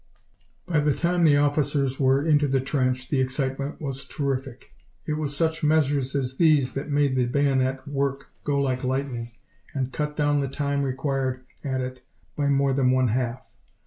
By 0.65 0.79
the 0.79 0.95
time 0.95 1.23
the 1.23 1.37
officers 1.37 1.99
were 1.99 2.25
into 2.25 2.47
the 2.47 2.59
trench, 2.59 3.09
the 3.09 3.21
excitement 3.21 3.79
was 3.79 4.07
terrific. 4.07 4.71
It 5.05 5.13
was 5.13 5.37
such 5.37 5.63
measures 5.63 6.15
as 6.15 6.37
these 6.37 6.71
that 6.73 6.89
made 6.89 7.15
the 7.15 7.27
bayonet 7.27 7.87
work 7.87 8.29
go 8.43 8.59
like 8.59 8.83
lightning, 8.83 9.29
and 9.75 9.93
cut 9.93 10.17
down 10.17 10.41
the 10.41 10.47
time 10.49 10.81
required 10.81 11.45
at 11.63 11.81
it 11.81 12.01
by 12.35 12.47
more 12.47 12.73
than 12.73 12.89
one 12.89 13.09
half. 13.09 13.41